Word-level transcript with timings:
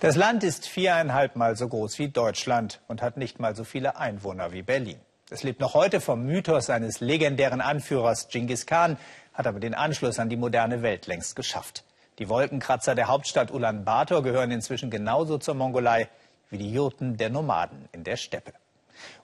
Das 0.00 0.14
Land 0.14 0.44
ist 0.44 0.68
viereinhalb 0.68 1.36
Mal 1.36 1.56
so 1.56 1.68
groß 1.68 1.98
wie 1.98 2.08
Deutschland 2.08 2.80
und 2.86 3.00
hat 3.00 3.16
nicht 3.16 3.40
mal 3.40 3.56
so 3.56 3.64
viele 3.64 3.96
Einwohner 3.96 4.52
wie 4.52 4.60
Berlin. 4.60 4.98
Es 5.30 5.42
lebt 5.42 5.58
noch 5.60 5.72
heute 5.72 6.02
vom 6.02 6.26
Mythos 6.26 6.66
seines 6.66 7.00
legendären 7.00 7.62
Anführers 7.62 8.28
Genghis 8.28 8.66
Khan, 8.66 8.98
hat 9.32 9.46
aber 9.46 9.58
den 9.58 9.72
Anschluss 9.74 10.18
an 10.18 10.28
die 10.28 10.36
moderne 10.36 10.82
Welt 10.82 11.06
längst 11.06 11.34
geschafft. 11.34 11.82
Die 12.18 12.28
Wolkenkratzer 12.28 12.94
der 12.94 13.08
Hauptstadt 13.08 13.50
Ulaanbaatar 13.50 14.22
gehören 14.22 14.50
inzwischen 14.50 14.90
genauso 14.90 15.38
zur 15.38 15.54
Mongolei 15.54 16.08
wie 16.50 16.58
die 16.58 16.70
Jurten 16.70 17.16
der 17.16 17.30
Nomaden 17.30 17.88
in 17.92 18.04
der 18.04 18.16
Steppe. 18.16 18.52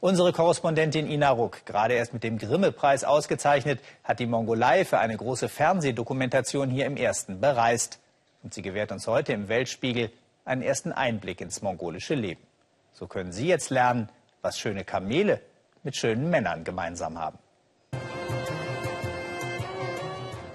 Unsere 0.01 0.33
Korrespondentin 0.33 1.07
Ina 1.07 1.31
Ruck, 1.33 1.67
gerade 1.67 1.95
erst 1.95 2.15
mit 2.15 2.25
dem 2.25 2.39
Grimme-Preis 2.39 3.05
ausgezeichnet, 3.05 3.81
hat 4.05 4.21
die 4.21 4.27
Mongolei 4.27 4.87
für 4.87 4.99
eine 4.99 5.19
große 5.19 5.51
Fernsehdokumentation 5.51 6.71
hier 6.71 6.87
im 6.87 6.97
Ersten 6.97 7.43
bereist. 7.43 7.99
Und 8.43 8.55
sie 8.55 8.63
gewährt 8.63 8.91
uns 8.91 9.07
heute 9.07 9.35
im 9.35 9.49
Weltspiegel 9.49 10.11
einen 10.45 10.63
ersten 10.63 10.93
Einblick 10.93 11.41
ins 11.41 11.63
mongolische 11.63 12.15
Leben. 12.15 12.43
So 12.93 13.07
können 13.07 13.33
Sie 13.33 13.47
jetzt 13.47 13.71
lernen, 13.71 14.09
was 14.43 14.59
schöne 14.59 14.85
Kamele 14.85 15.41
mit 15.83 15.97
schönen 15.97 16.31
Männern 16.31 16.65
gemeinsam 16.65 17.19
haben. 17.19 17.39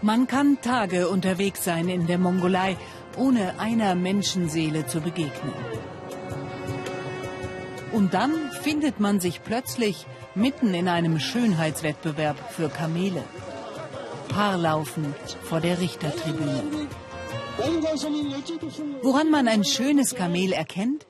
Man 0.02 0.28
kann 0.28 0.60
Tage 0.62 1.10
unterwegs 1.10 1.64
sein 1.64 1.90
in 1.90 2.06
der 2.08 2.20
Mongolei, 2.20 2.78
ohne 3.18 3.60
einer 3.60 3.96
Menschenseele 3.96 4.86
zu 4.86 5.02
begegnen. 5.02 5.54
Und 7.92 8.14
dann 8.14 8.52
findet 8.62 9.00
man 9.00 9.20
sich 9.20 9.44
plötzlich 9.44 10.06
mitten 10.36 10.74
in 10.74 10.88
einem 10.88 11.20
Schönheitswettbewerb 11.20 12.38
für 12.52 12.70
Kamele. 12.70 13.24
Paarlaufen 14.30 15.16
vor 15.44 15.62
der 15.62 15.80
Richtertribüne. 15.80 16.64
Woran 19.02 19.32
man 19.32 19.48
ein 19.48 19.64
schönes 19.64 20.16
Kamel 20.16 20.54
erkennt? 20.54 21.08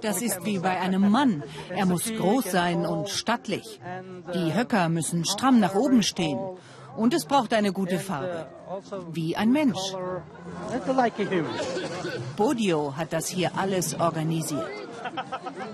Das 0.00 0.22
ist 0.22 0.44
wie 0.44 0.58
bei 0.58 0.80
einem 0.80 1.10
Mann. 1.10 1.42
Er 1.68 1.86
muss 1.86 2.04
groß 2.12 2.50
sein 2.50 2.86
und 2.86 3.08
stattlich. 3.08 3.80
Die 4.34 4.54
Höcker 4.54 4.88
müssen 4.88 5.24
stramm 5.24 5.60
nach 5.60 5.74
oben 5.74 6.02
stehen. 6.02 6.38
Und 6.96 7.14
es 7.14 7.24
braucht 7.24 7.54
eine 7.54 7.72
gute 7.72 7.98
Farbe. 7.98 8.46
Wie 9.12 9.36
ein 9.36 9.52
Mensch. 9.52 9.94
Bodio 12.36 12.96
hat 12.96 13.12
das 13.12 13.28
hier 13.28 13.52
alles 13.56 13.98
organisiert. 13.98 14.89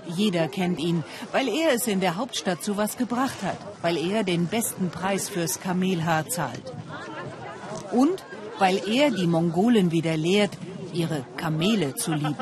Jeder 0.07 0.47
kennt 0.47 0.79
ihn, 0.79 1.03
weil 1.31 1.47
er 1.47 1.73
es 1.73 1.87
in 1.87 1.99
der 1.99 2.15
Hauptstadt 2.15 2.63
zu 2.63 2.77
was 2.77 2.97
gebracht 2.97 3.43
hat, 3.43 3.57
weil 3.81 3.97
er 3.97 4.23
den 4.23 4.47
besten 4.47 4.89
Preis 4.89 5.29
fürs 5.29 5.59
Kamelhaar 5.59 6.27
zahlt. 6.27 6.73
Und 7.91 8.23
weil 8.59 8.81
er 8.89 9.11
die 9.11 9.27
Mongolen 9.27 9.91
wieder 9.91 10.17
lehrt, 10.17 10.57
ihre 10.93 11.25
Kamele 11.35 11.95
zu 11.95 12.13
lieben. 12.13 12.35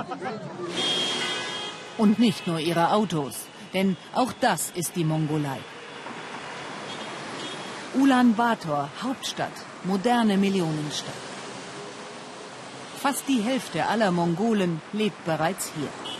Und 1.97 2.19
nicht 2.19 2.47
nur 2.47 2.59
ihre 2.59 2.91
Autos, 2.91 3.35
denn 3.73 3.97
auch 4.13 4.33
das 4.39 4.71
ist 4.75 4.95
die 4.95 5.03
Mongolei. 5.03 5.59
Ulaanbaatar, 7.95 8.89
Hauptstadt, 9.01 9.53
moderne 9.83 10.37
Millionenstadt. 10.37 11.13
Fast 13.01 13.27
die 13.27 13.41
Hälfte 13.41 13.85
aller 13.85 14.11
Mongolen 14.11 14.81
lebt 14.91 15.23
bereits 15.25 15.71
hier. 15.77 16.14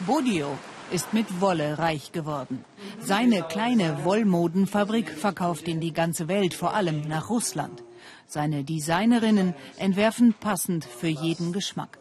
Bodio 0.00 0.58
ist 0.90 1.14
mit 1.14 1.40
Wolle 1.40 1.78
reich 1.78 2.12
geworden. 2.12 2.64
Seine 3.00 3.42
kleine 3.42 4.04
Wollmodenfabrik 4.04 5.10
verkauft 5.10 5.66
in 5.68 5.80
die 5.80 5.92
ganze 5.92 6.28
Welt, 6.28 6.52
vor 6.52 6.74
allem 6.74 7.02
nach 7.02 7.30
Russland. 7.30 7.82
Seine 8.26 8.64
Designerinnen 8.64 9.54
entwerfen 9.78 10.34
passend 10.34 10.84
für 10.84 11.08
jeden 11.08 11.52
Geschmack. 11.52 11.98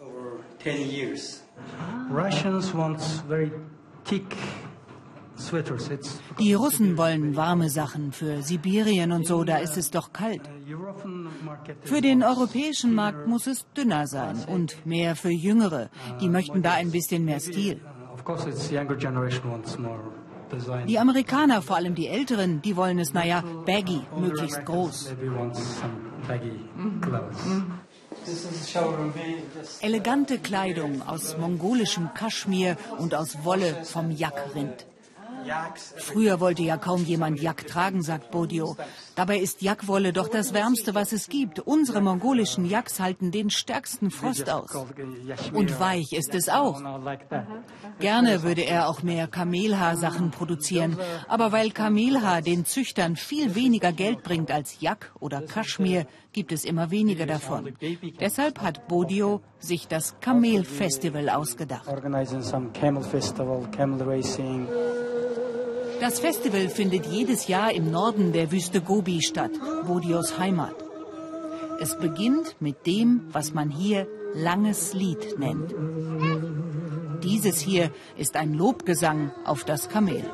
Die 6.39 6.53
Russen 6.53 6.97
wollen 6.97 7.35
warme 7.35 7.69
Sachen 7.69 8.11
für 8.11 8.41
Sibirien 8.41 9.11
und 9.11 9.25
so, 9.25 9.43
da 9.43 9.57
ist 9.57 9.77
es 9.77 9.89
doch 9.89 10.13
kalt. 10.13 10.41
Für 11.83 12.01
den 12.01 12.23
europäischen 12.23 12.93
Markt 12.93 13.27
muss 13.27 13.47
es 13.47 13.65
dünner 13.73 14.07
sein 14.07 14.37
und 14.47 14.85
mehr 14.85 15.15
für 15.15 15.31
Jüngere. 15.31 15.89
Die 16.21 16.29
möchten 16.29 16.61
da 16.61 16.73
ein 16.73 16.91
bisschen 16.91 17.25
mehr 17.25 17.39
Stil. 17.39 17.81
Die 20.87 20.99
Amerikaner, 20.99 21.61
vor 21.61 21.77
allem 21.77 21.95
die 21.95 22.07
Älteren, 22.07 22.61
die 22.61 22.75
wollen 22.75 22.99
es, 22.99 23.13
naja, 23.13 23.43
baggy, 23.65 24.01
möglichst 24.15 24.63
groß. 24.65 25.15
Elegante 29.81 30.37
Kleidung 30.37 31.01
aus 31.01 31.37
mongolischem 31.37 32.13
Kaschmir 32.13 32.77
und 32.99 33.15
aus 33.15 33.43
Wolle 33.43 33.83
vom 33.83 34.11
Yak-Rind. 34.11 34.85
Früher 35.97 36.39
wollte 36.39 36.63
ja 36.63 36.77
kaum 36.77 37.03
jemand 37.03 37.41
Jack 37.41 37.67
tragen, 37.67 38.01
sagt 38.01 38.31
Bodio. 38.31 38.75
Dabei 39.15 39.39
ist 39.39 39.61
Jackwolle 39.61 40.13
doch 40.13 40.27
das 40.27 40.53
Wärmste, 40.53 40.95
was 40.95 41.11
es 41.11 41.29
gibt. 41.29 41.59
Unsere 41.59 42.01
mongolischen 42.01 42.65
Jacks 42.65 42.99
halten 42.99 43.31
den 43.31 43.49
stärksten 43.49 44.11
Frost 44.11 44.49
aus. 44.49 44.71
Und 45.53 45.79
weich 45.79 46.13
ist 46.13 46.33
es 46.33 46.49
auch. 46.49 46.81
Gerne 47.99 48.43
würde 48.43 48.61
er 48.61 48.89
auch 48.89 49.03
mehr 49.03 49.27
Kamelhaarsachen 49.27 50.31
produzieren. 50.31 50.97
Aber 51.27 51.51
weil 51.51 51.71
Kamelhaar 51.71 52.41
den 52.41 52.65
Züchtern 52.65 53.15
viel 53.15 53.55
weniger 53.55 53.91
Geld 53.91 54.23
bringt 54.23 54.51
als 54.51 54.79
Jack 54.79 55.11
oder 55.19 55.41
Kaschmir, 55.41 56.07
gibt 56.33 56.51
es 56.51 56.65
immer 56.65 56.91
weniger 56.91 57.25
davon. 57.25 57.73
Deshalb 58.19 58.59
hat 58.61 58.87
Bodio 58.87 59.41
sich 59.59 59.87
das 59.87 60.19
Kamelfestival 60.19 61.29
ausgedacht. 61.29 61.87
Das 66.03 66.19
Festival 66.19 66.67
findet 66.67 67.05
jedes 67.05 67.47
Jahr 67.47 67.71
im 67.71 67.89
Norden 67.89 68.33
der 68.33 68.51
Wüste 68.51 68.81
Gobi 68.81 69.21
statt, 69.21 69.51
Bodios 69.87 70.37
Heimat. 70.37 70.75
Es 71.79 71.97
beginnt 71.97 72.57
mit 72.59 72.85
dem, 72.85 73.21
was 73.31 73.53
man 73.53 73.69
hier 73.69 74.05
langes 74.33 74.93
Lied 74.93 75.39
nennt. 75.39 75.73
Dieses 77.23 77.57
hier 77.59 77.89
ist 78.17 78.35
ein 78.35 78.53
Lobgesang 78.53 79.31
auf 79.45 79.63
das 79.63 79.87
Kamel. 79.87 80.29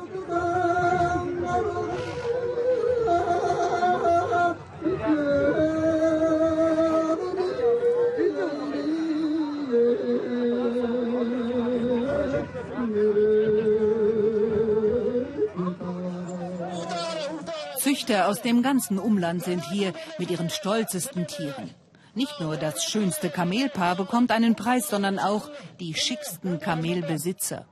Züchter 17.90 18.28
aus 18.28 18.40
dem 18.40 18.62
ganzen 18.62 19.00
Umland 19.00 19.42
sind 19.42 19.64
hier 19.64 19.92
mit 20.16 20.30
ihren 20.30 20.48
stolzesten 20.48 21.26
Tieren. 21.26 21.70
Nicht 22.14 22.38
nur 22.38 22.56
das 22.56 22.84
schönste 22.84 23.30
Kamelpaar 23.30 23.96
bekommt 23.96 24.30
einen 24.30 24.54
Preis, 24.54 24.88
sondern 24.88 25.18
auch 25.18 25.50
die 25.80 25.94
schicksten 25.94 26.60
Kamelbesitzer. 26.60 27.66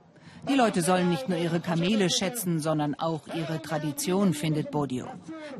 Die 0.49 0.55
Leute 0.55 0.81
sollen 0.81 1.07
nicht 1.07 1.29
nur 1.29 1.37
ihre 1.37 1.61
Kamele 1.61 2.09
schätzen, 2.09 2.59
sondern 2.59 2.95
auch 2.95 3.29
ihre 3.33 3.61
Tradition, 3.61 4.33
findet 4.33 4.71
Bodio. 4.71 5.07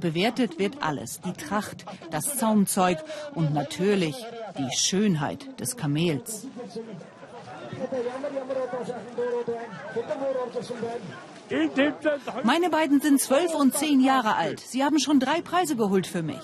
Bewertet 0.01 0.59
wird 0.59 0.83
alles, 0.83 1.21
die 1.21 1.31
Tracht, 1.31 1.85
das 2.11 2.35
Zaumzeug 2.35 2.97
und 3.35 3.53
natürlich 3.53 4.17
die 4.57 4.77
Schönheit 4.77 5.57
des 5.61 5.77
Kamels. 5.77 6.47
Meine 12.43 12.69
beiden 12.69 13.01
sind 13.01 13.19
zwölf 13.19 13.53
und 13.53 13.75
zehn 13.75 14.01
Jahre 14.01 14.35
alt. 14.35 14.59
Sie 14.59 14.83
haben 14.83 14.99
schon 14.99 15.19
drei 15.19 15.41
Preise 15.41 15.75
geholt 15.75 16.07
für 16.07 16.21
mich. 16.21 16.41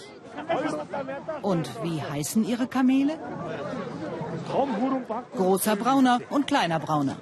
Und 1.41 1.69
wie 1.83 2.01
heißen 2.01 2.45
Ihre 2.45 2.67
Kamele? 2.67 3.17
Großer 5.35 5.75
Brauner 5.75 6.19
und 6.29 6.47
kleiner 6.47 6.79
Brauner. 6.79 7.17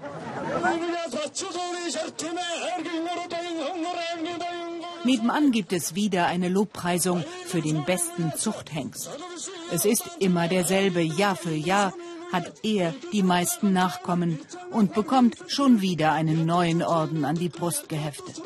Nebenan 5.03 5.51
gibt 5.51 5.73
es 5.73 5.95
wieder 5.95 6.27
eine 6.27 6.49
Lobpreisung 6.49 7.23
für 7.45 7.61
den 7.61 7.83
besten 7.83 8.31
Zuchthengst. 8.37 9.09
Es 9.71 9.85
ist 9.85 10.03
immer 10.19 10.47
derselbe, 10.47 11.01
Jahr 11.01 11.35
für 11.35 11.53
Jahr 11.53 11.93
hat 12.33 12.51
er 12.63 12.93
die 13.13 13.23
meisten 13.23 13.71
Nachkommen 13.71 14.39
und 14.71 14.93
bekommt 14.93 15.37
schon 15.47 15.81
wieder 15.81 16.11
einen 16.11 16.45
neuen 16.45 16.83
Orden 16.83 17.23
an 17.23 17.35
die 17.35 17.47
Brust 17.47 17.87
geheftet. 17.87 18.41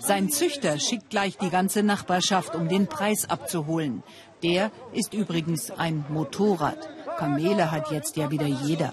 Sein 0.00 0.30
Züchter 0.30 0.78
schickt 0.78 1.10
gleich 1.10 1.38
die 1.38 1.50
ganze 1.50 1.82
Nachbarschaft, 1.82 2.54
um 2.54 2.68
den 2.68 2.86
Preis 2.86 3.28
abzuholen. 3.28 4.02
Der 4.42 4.70
ist 4.92 5.14
übrigens 5.14 5.70
ein 5.70 6.04
Motorrad. 6.08 6.78
Kamele 7.16 7.70
hat 7.70 7.90
jetzt 7.90 8.16
ja 8.16 8.30
wieder 8.30 8.46
jeder. 8.46 8.92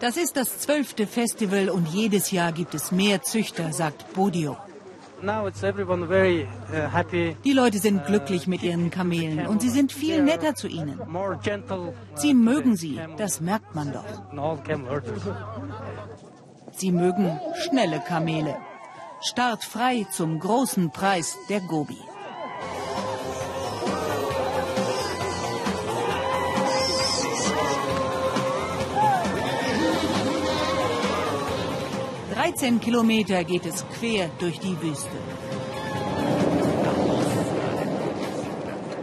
Das 0.00 0.16
ist 0.16 0.36
das 0.36 0.58
zwölfte 0.58 1.06
Festival 1.06 1.70
und 1.70 1.88
jedes 1.88 2.30
Jahr 2.30 2.52
gibt 2.52 2.74
es 2.74 2.92
mehr 2.92 3.22
Züchter, 3.22 3.72
sagt 3.72 4.12
Bodio. 4.14 4.56
Uh, 5.22 5.50
Die 7.44 7.52
Leute 7.52 7.78
sind 7.78 8.04
glücklich 8.06 8.48
mit 8.48 8.62
ihren 8.62 8.90
Kamelen 8.90 9.46
und 9.46 9.62
sie 9.62 9.68
sind 9.68 9.92
viel 9.92 10.22
netter 10.22 10.54
zu 10.56 10.66
ihnen. 10.66 11.00
Sie 12.14 12.34
mögen 12.34 12.76
sie, 12.76 13.00
das 13.16 13.40
merkt 13.40 13.74
man 13.74 13.92
doch. 13.92 14.04
Sie 16.72 16.90
mögen 16.90 17.40
schnelle 17.54 18.00
Kamele. 18.00 18.56
Startfrei 19.20 20.06
zum 20.10 20.40
großen 20.40 20.90
Preis 20.90 21.36
der 21.48 21.60
Gobi. 21.60 21.98
Dreizehn 32.42 32.80
Kilometer 32.80 33.44
geht 33.44 33.64
es 33.66 33.84
quer 34.00 34.28
durch 34.40 34.58
die 34.58 34.76
Wüste. 34.82 35.16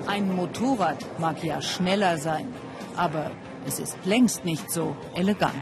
Ein 0.07 0.35
Motorrad 0.35 0.97
mag 1.19 1.41
ja 1.41 1.61
schneller 1.61 2.17
sein, 2.17 2.53
aber 2.97 3.31
es 3.65 3.79
ist 3.79 3.97
längst 4.03 4.43
nicht 4.43 4.69
so 4.69 4.93
elegant. 5.15 5.53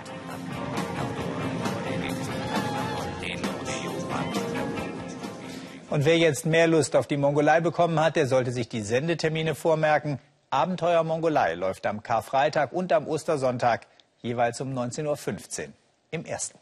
Und 5.92 6.04
wer 6.04 6.18
jetzt 6.18 6.48
mehr 6.48 6.66
Lust 6.66 6.96
auf 6.96 7.06
die 7.06 7.18
Mongolei 7.18 7.62
bekommen 7.62 8.00
hat, 8.00 8.16
der 8.16 8.26
sollte 8.26 8.52
sich 8.52 8.68
die 8.68 8.82
Sendetermine 8.82 9.54
vormerken. 9.54 10.18
Abenteuer 10.50 11.04
Mongolei 11.04 11.54
läuft 11.54 11.86
am 11.86 12.02
Karfreitag 12.02 12.74
und 12.74 12.92
am 12.92 13.08
Ostersonntag 13.08 13.86
jeweils 14.24 14.62
um 14.62 14.74
19.15 14.74 15.06
Uhr 15.06 15.74
im 16.10 16.26
ersten. 16.26 16.58